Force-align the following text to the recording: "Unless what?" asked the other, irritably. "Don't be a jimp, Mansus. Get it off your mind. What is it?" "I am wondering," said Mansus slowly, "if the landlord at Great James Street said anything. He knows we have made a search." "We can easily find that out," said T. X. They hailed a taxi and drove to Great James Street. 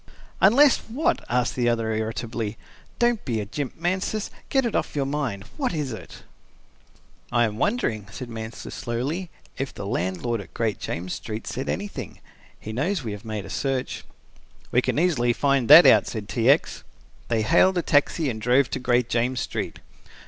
"Unless 0.41 0.77
what?" 0.87 1.23
asked 1.29 1.55
the 1.55 1.69
other, 1.69 1.93
irritably. 1.93 2.57
"Don't 2.97 3.23
be 3.23 3.39
a 3.39 3.45
jimp, 3.45 3.75
Mansus. 3.77 4.31
Get 4.49 4.65
it 4.65 4.73
off 4.75 4.95
your 4.95 5.05
mind. 5.05 5.43
What 5.57 5.75
is 5.75 5.93
it?" 5.93 6.23
"I 7.31 7.43
am 7.43 7.57
wondering," 7.57 8.07
said 8.11 8.27
Mansus 8.27 8.73
slowly, 8.73 9.29
"if 9.59 9.71
the 9.71 9.85
landlord 9.85 10.41
at 10.41 10.55
Great 10.55 10.79
James 10.79 11.13
Street 11.13 11.45
said 11.45 11.69
anything. 11.69 12.19
He 12.59 12.73
knows 12.73 13.03
we 13.03 13.11
have 13.11 13.23
made 13.25 13.45
a 13.45 13.49
search." 13.51 14.03
"We 14.71 14.81
can 14.81 14.97
easily 14.97 15.33
find 15.33 15.67
that 15.67 15.85
out," 15.85 16.07
said 16.07 16.27
T. 16.27 16.49
X. 16.49 16.83
They 17.27 17.43
hailed 17.43 17.77
a 17.77 17.83
taxi 17.83 18.27
and 18.27 18.41
drove 18.41 18.71
to 18.71 18.79
Great 18.79 19.07
James 19.07 19.41
Street. 19.41 19.81